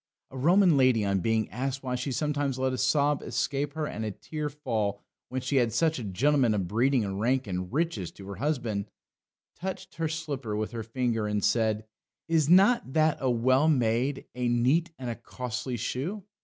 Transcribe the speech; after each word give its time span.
A 0.31 0.37
Roman 0.39 0.77
lady 0.77 1.05
on 1.05 1.19
being 1.19 1.47
asked 1.51 1.83
why 1.83 1.93
she 1.93 2.11
sometimes 2.11 2.57
let 2.57 2.73
a 2.73 2.77
sob 2.79 3.21
escape 3.21 3.73
her 3.73 3.85
and 3.85 4.03
a 4.03 4.09
tear 4.09 4.49
fall, 4.49 4.99
when 5.29 5.41
she 5.41 5.57
had 5.57 5.71
such 5.71 5.99
a 5.99 6.03
gentleman 6.03 6.55
of 6.55 6.67
breeding 6.67 7.05
and 7.05 7.19
rank 7.19 7.45
and 7.45 7.71
riches 7.71 8.09
to 8.13 8.25
her 8.29 8.37
husband, 8.37 8.87
touched 9.55 9.97
her 9.97 10.07
slipper 10.07 10.55
with 10.55 10.71
her 10.71 10.81
finger 10.81 11.27
and 11.27 11.45
said: 11.45 11.85
"Is 12.27 12.49
not 12.49 12.93
that 12.93 13.17
a 13.21 13.29
well 13.29 13.67
made, 13.69 14.25
a 14.33 14.47
neat, 14.47 14.89
and 14.97 15.07
a 15.07 15.13
costly 15.15 15.77
shoe? 15.77 16.23